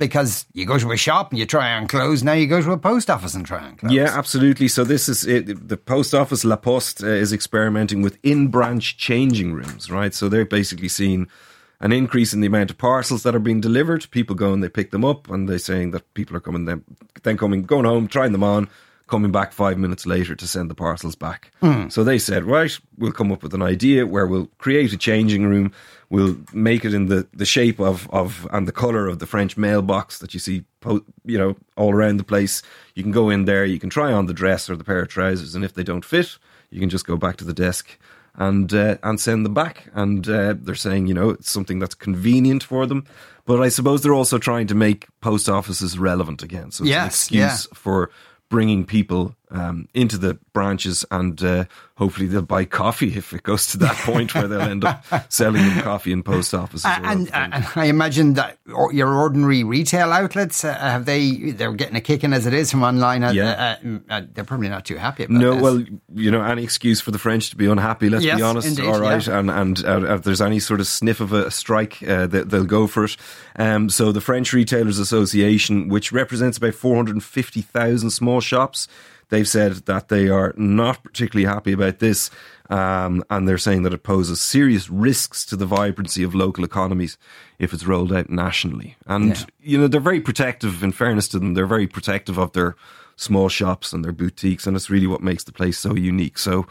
because 0.09 0.47
you 0.53 0.67
go 0.67 0.79
to 0.79 0.93
a 0.93 0.97
shop 0.97 1.31
and 1.31 1.39
you 1.39 1.47
try 1.47 1.73
on 1.73 1.87
clothes, 1.87 2.23
now 2.23 2.33
you 2.33 2.47
go 2.47 2.61
to 2.61 2.73
a 2.73 2.79
post 2.79 3.09
office 3.09 3.35
and 3.35 3.47
try 3.47 3.63
on 3.65 3.77
clothes. 3.77 3.93
Yeah, 3.93 4.11
absolutely. 4.13 4.69
So 4.69 4.85
this 4.85 5.09
is 5.09 5.27
it, 5.27 5.69
the 5.69 5.77
post 5.77 6.15
office 6.15 6.45
La 6.45 6.57
Poste 6.57 7.03
uh, 7.03 7.07
is 7.07 7.33
experimenting 7.33 8.03
with 8.03 8.19
in-branch 8.23 8.97
changing 8.97 9.53
rooms, 9.53 9.91
right? 9.91 10.15
So 10.15 10.29
they're 10.29 10.45
basically 10.45 10.89
seeing 10.89 11.29
an 11.81 11.93
increase 11.93 12.33
in 12.33 12.41
the 12.41 12.47
amount 12.47 12.71
of 12.71 12.79
parcels 12.79 13.23
that 13.23 13.35
are 13.35 13.41
being 13.41 13.61
delivered. 13.61 14.11
People 14.11 14.37
go 14.37 14.53
and 14.53 14.63
they 14.63 14.69
pick 14.69 14.91
them 14.91 15.05
up, 15.05 15.29
and 15.31 15.49
they're 15.49 15.59
saying 15.59 15.91
that 15.93 16.15
people 16.15 16.37
are 16.37 16.41
coming 16.41 16.65
then, 16.65 16.85
then 17.23 17.37
coming, 17.37 17.63
going 17.63 17.85
home, 17.85 18.09
trying 18.09 18.33
them 18.33 18.45
on, 18.45 18.69
coming 19.13 19.31
back 19.33 19.53
five 19.53 19.77
minutes 19.79 20.07
later 20.07 20.35
to 20.35 20.47
send 20.47 20.71
the 20.71 20.75
parcels 20.75 21.15
back. 21.17 21.53
So 21.91 22.03
they 22.05 22.19
said, 22.19 22.45
right, 22.45 22.77
we'll 22.99 23.13
come 23.13 23.31
up 23.33 23.43
with 23.43 23.55
an 23.55 23.63
idea 23.75 24.07
where 24.07 24.27
we'll 24.27 24.49
create 24.59 24.93
a 24.93 24.97
changing 24.97 25.45
room. 25.47 25.71
We'll 26.11 26.37
make 26.53 26.85
it 26.85 26.95
in 26.95 27.07
the, 27.07 27.27
the 27.33 27.45
shape 27.47 27.79
of, 27.81 28.09
of 28.11 28.47
and 28.51 28.67
the 28.67 28.73
color 28.73 29.07
of 29.09 29.19
the 29.19 29.27
French 29.27 29.57
mailbox 29.57 30.19
that 30.19 30.33
you 30.35 30.41
see, 30.41 30.65
po- 30.81 31.05
you 31.25 31.39
know, 31.39 31.57
all 31.77 31.93
around 31.95 32.17
the 32.19 32.25
place. 32.25 32.63
You 32.95 33.03
can 33.03 33.13
go 33.13 33.31
in 33.31 33.45
there, 33.45 33.65
you 33.67 33.79
can 33.79 33.91
try 33.91 34.13
on 34.13 34.27
the 34.27 34.35
dress 34.35 34.69
or 34.71 34.77
the 34.77 34.85
pair 34.85 35.01
of 35.03 35.09
trousers, 35.09 35.55
and 35.55 35.65
if 35.65 35.73
they 35.75 35.85
don't 35.85 36.05
fit, 36.05 36.39
you 36.71 36.81
can 36.81 36.91
just 36.91 37.07
go 37.07 37.17
back 37.17 37.37
to 37.37 37.45
the 37.45 37.55
desk 37.67 37.99
and 38.35 38.73
uh, 38.75 38.97
and 39.03 39.21
send 39.21 39.45
them 39.45 39.55
back. 39.55 39.89
And 39.95 40.27
uh, 40.29 40.55
they're 40.59 40.75
saying, 40.75 41.07
you 41.09 41.15
know, 41.15 41.31
it's 41.31 41.51
something 41.51 41.79
that's 41.81 41.95
convenient 41.95 42.63
for 42.63 42.87
them. 42.87 43.05
But 43.45 43.61
I 43.61 43.71
suppose 43.71 44.03
they're 44.03 44.15
also 44.23 44.39
trying 44.39 44.69
to 44.69 44.75
make 44.75 45.07
post 45.21 45.49
offices 45.49 45.99
relevant 45.99 46.43
again. 46.43 46.71
So 46.71 46.85
it's 46.85 46.91
an 46.93 46.99
Yes, 47.05 47.15
excuse 47.23 47.41
yeah. 47.43 47.75
for 47.75 48.11
bringing 48.53 48.85
people 48.85 49.35
um, 49.53 49.89
into 49.95 50.19
the 50.19 50.35
branches 50.53 51.05
and 51.11 51.43
uh, 51.43 51.65
hopefully 51.97 52.27
they'll 52.27 52.43
buy 52.43 52.65
coffee 52.65 53.17
if 53.17 53.33
it 53.33 53.43
goes 53.43 53.67
to 53.69 53.79
that 53.79 53.95
point 53.97 54.35
where 54.35 54.49
they'll 54.49 54.61
end 54.63 54.85
up 54.85 55.05
selling 55.33 55.63
them 55.63 55.81
coffee 55.83 56.13
in 56.13 56.23
post 56.23 56.55
offices. 56.55 56.85
or 56.87 56.89
And, 57.05 57.31
and. 57.35 57.67
I 57.77 57.87
imagine 57.87 58.35
that 58.35 58.59
your 58.93 59.15
ordinary 59.15 59.63
retail 59.65 60.13
outlets 60.13 60.65
uh, 60.65 60.75
have 60.75 61.05
they 61.05 61.53
they're 61.53 61.73
getting 61.73 61.97
a 61.97 62.01
kick 62.01 62.25
in 62.25 62.33
as 62.33 62.47
it 62.47 62.55
is 62.55 62.71
from 62.71 62.83
online. 62.83 63.23
Uh, 63.25 63.33
Yeah. 63.33 63.77
uh, 63.85 63.99
uh, 64.11 64.23
they're 64.33 64.45
probably 64.45 64.69
not 64.69 64.85
too 64.85 64.97
happy 64.97 65.25
about 65.25 65.39
No, 65.39 65.53
this. 65.55 65.63
well, 65.63 65.85
you 66.15 66.31
know, 66.31 66.43
any 66.43 66.63
excuse 66.65 67.01
for 67.01 67.11
the 67.11 67.19
French 67.19 67.51
to 67.51 67.57
be 67.57 67.67
unhappy. 67.67 68.09
Let's 68.11 68.25
Yes, 68.25 68.37
be 68.37 68.43
honest. 68.43 68.69
indeed, 68.69 68.87
all 68.87 69.01
right, 69.01 69.27
yeah. 69.27 69.39
and 69.39 69.51
and 69.51 69.85
uh, 69.85 70.15
if 70.15 70.23
there's 70.23 70.41
any 70.41 70.61
sort 70.61 70.81
of 70.81 70.87
sniff 70.87 71.21
of 71.21 71.33
a 71.33 71.51
strike, 71.51 72.03
uh, 72.09 72.27
they, 72.27 72.41
they'll 72.43 72.65
go 72.65 72.87
for 72.87 73.05
it. 73.05 73.17
Um, 73.57 73.91
so 73.91 74.13
the 74.13 74.21
French 74.21 74.53
Retailers 74.53 74.99
Association, 74.99 75.89
which 75.89 76.11
represents 76.13 76.57
about 76.59 76.75
450,000 76.75 78.11
small 78.11 78.41
shops, 78.41 78.89
they've 79.33 79.49
said 79.49 79.73
that 79.87 80.09
they 80.09 80.29
are 80.29 80.53
not 80.59 81.03
particularly 81.03 81.47
happy 81.53 81.73
about 81.73 81.99
this. 82.01 82.31
Um, 82.69 83.25
and 83.29 83.49
they're 83.49 83.59
saying 83.59 83.83
that 83.83 83.93
it 83.95 84.03
poses 84.03 84.41
serious 84.41 84.89
risks 84.89 85.45
to 85.47 85.57
the 85.57 85.67
vibrancy 85.67 86.23
of 86.23 86.35
local 86.35 86.65
economies 86.65 87.19
if 87.59 87.73
it's 87.73 87.85
rolled 87.87 88.13
out 88.13 88.31
nationally. 88.31 88.97
And, 89.07 89.31
Yeah. 89.37 89.45
you 89.61 89.79
know, 89.79 89.89
they're 89.89 90.01
very 90.01 90.21
protective, 90.21 90.83
in 90.83 90.93
fairness 90.93 91.29
to 91.29 91.39
them, 91.39 91.55
they're 91.55 91.67
very 91.67 91.87
protective 91.87 92.39
of 92.39 92.53
their 92.53 92.77
small 93.17 93.49
shops 93.49 93.93
and 93.93 94.05
their 94.05 94.13
boutiques. 94.13 94.67
And 94.67 94.77
it's 94.77 94.91
really 94.91 95.07
what 95.07 95.23
makes 95.23 95.45
the 95.45 95.53
place 95.53 95.79
so 95.79 95.95
unique. 95.95 96.39
So, 96.39 96.67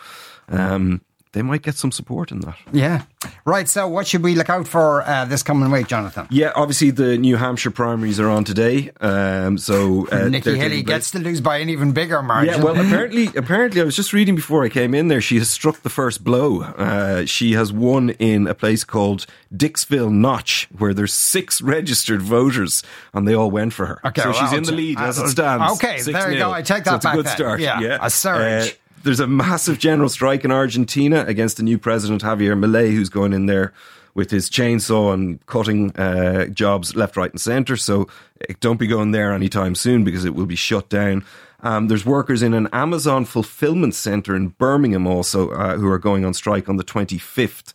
um, 0.49 1.01
they 1.33 1.41
might 1.41 1.61
get 1.61 1.75
some 1.75 1.91
support 1.91 2.31
in 2.31 2.41
that. 2.41 2.57
yeah, 2.73 3.03
right. 3.45 3.69
So, 3.69 3.87
what 3.87 4.05
should 4.07 4.21
we 4.23 4.35
look 4.35 4.49
out 4.49 4.67
for 4.67 5.01
uh, 5.07 5.23
this 5.25 5.43
coming 5.43 5.71
week, 5.71 5.87
Jonathan? 5.87 6.27
Yeah, 6.29 6.51
obviously 6.55 6.91
the 6.91 7.17
New 7.17 7.37
Hampshire 7.37 7.71
primaries 7.71 8.19
are 8.19 8.29
on 8.29 8.43
today. 8.43 8.91
Um, 8.99 9.57
so 9.57 10.07
uh, 10.11 10.27
Nikki 10.29 10.57
Haley 10.57 10.83
gets 10.83 11.11
to 11.11 11.19
lose 11.19 11.39
by 11.39 11.57
an 11.57 11.69
even 11.69 11.93
bigger 11.93 12.21
margin. 12.21 12.55
Yeah, 12.55 12.63
well, 12.63 12.73
apparently, 12.85 13.27
apparently, 13.35 13.79
I 13.79 13.83
was 13.85 13.95
just 13.95 14.11
reading 14.13 14.35
before 14.35 14.63
I 14.65 14.69
came 14.69 14.93
in 14.93 15.07
there. 15.07 15.21
She 15.21 15.37
has 15.37 15.49
struck 15.49 15.81
the 15.83 15.89
first 15.89 16.23
blow. 16.23 16.63
Uh, 16.63 17.25
she 17.25 17.53
has 17.53 17.71
won 17.71 18.09
in 18.11 18.45
a 18.47 18.53
place 18.53 18.83
called 18.83 19.25
Dixville 19.55 20.11
Notch, 20.11 20.67
where 20.77 20.93
there's 20.93 21.13
six 21.13 21.61
registered 21.77 22.21
voters, 22.21 22.83
and 23.13 23.25
they 23.27 23.33
all 23.33 23.49
went 23.51 23.71
for 23.73 23.85
her. 23.85 24.01
Okay, 24.05 24.21
so 24.21 24.31
well, 24.31 24.39
she's 24.39 24.51
in 24.57 24.63
the 24.63 24.71
I'll- 24.71 24.77
lead 24.77 24.99
as 24.99 25.17
I'll- 25.19 25.25
it 25.25 25.29
stands. 25.29 25.73
okay, 25.75 26.01
there 26.01 26.31
you 26.31 26.37
6-0. 26.37 26.39
go. 26.39 26.51
I 26.51 26.61
take 26.61 26.83
So 26.83 26.91
that 26.91 26.95
it's 26.97 27.05
a 27.05 27.07
back 27.07 27.15
good 27.15 27.25
then. 27.27 27.35
start. 27.37 27.59
Yeah, 27.61 27.79
Yeah, 27.79 27.97
a 28.01 28.09
surge. 28.09 28.77
There's 29.03 29.19
a 29.19 29.27
massive 29.27 29.79
general 29.79 30.09
strike 30.09 30.43
in 30.45 30.51
Argentina 30.51 31.23
against 31.27 31.57
the 31.57 31.63
new 31.63 31.77
president 31.77 32.21
Javier 32.21 32.57
Milei, 32.57 32.91
who's 32.91 33.09
going 33.09 33.33
in 33.33 33.45
there 33.47 33.73
with 34.13 34.29
his 34.31 34.49
chainsaw 34.49 35.13
and 35.13 35.43
cutting 35.45 35.95
uh, 35.95 36.45
jobs 36.47 36.95
left, 36.95 37.15
right, 37.15 37.31
and 37.31 37.39
centre. 37.39 37.77
So 37.77 38.07
eh, 38.49 38.53
don't 38.59 38.77
be 38.77 38.87
going 38.87 39.11
there 39.11 39.33
anytime 39.33 39.73
soon 39.75 40.03
because 40.03 40.25
it 40.25 40.35
will 40.35 40.45
be 40.45 40.55
shut 40.57 40.89
down. 40.89 41.23
Um, 41.61 41.87
there's 41.87 42.05
workers 42.05 42.41
in 42.41 42.53
an 42.53 42.67
Amazon 42.73 43.23
fulfillment 43.25 43.95
centre 43.95 44.35
in 44.35 44.49
Birmingham 44.49 45.07
also 45.07 45.51
uh, 45.51 45.77
who 45.77 45.87
are 45.89 45.99
going 45.99 46.25
on 46.25 46.33
strike 46.33 46.67
on 46.67 46.77
the 46.77 46.83
25th. 46.83 47.71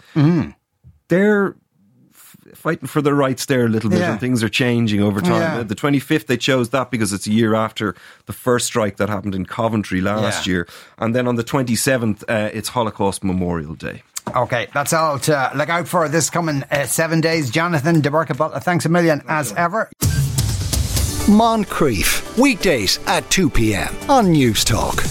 They're 1.09 1.49
f- 1.49 1.55
fighting 2.55 2.87
for 2.89 3.01
their 3.03 3.15
rights 3.15 3.47
there 3.47 3.65
a 3.67 3.69
little 3.69 3.91
bit, 3.91 4.01
Yeah. 4.01 4.13
and 4.13 4.21
things 4.21 4.43
are 4.43 4.49
changing 4.49 5.03
over 5.03 5.21
time. 5.21 5.41
Yeah. 5.59 5.63
The 5.63 5.75
25th, 5.75 6.27
they 6.27 6.37
chose 6.37 6.71
that 6.71 6.91
because 6.91 7.13
it's 7.13 7.27
a 7.27 7.33
year 7.33 7.55
after 7.55 7.95
the 8.27 8.33
first 8.33 8.67
strike 8.67 8.97
that 8.97 9.09
happened 9.09 9.35
in 9.35 9.47
Coventry 9.47 10.01
last 10.01 10.47
Yeah. 10.47 10.53
year. 10.53 10.69
And 10.99 11.15
then 11.15 11.27
on 11.29 11.37
the 11.37 11.45
27th, 11.45 12.23
uh, 12.29 12.51
it's 12.53 12.71
Holocaust 12.71 13.25
Memorial 13.25 13.75
Day. 13.75 14.03
Okay, 14.35 14.67
that's 14.75 14.93
all 14.93 15.19
to 15.21 15.53
look 15.55 15.69
out 15.69 15.87
for 15.87 16.09
this 16.09 16.31
coming 16.31 16.65
uh, 16.71 16.85
seven 16.87 17.21
days. 17.21 17.49
Jonathan 17.51 18.03
DeBurca 18.03 18.37
Butler, 18.37 18.59
thanks 18.61 18.85
a 18.85 18.89
million 18.89 19.23
as 19.29 19.53
ever. 19.53 19.89
Moncrieff, 21.29 22.39
weekdays 22.39 22.99
at 23.07 23.29
2 23.31 23.51
p.m. 23.51 23.95
on 24.09 24.31
News 24.33 24.65
Talk. 24.65 25.03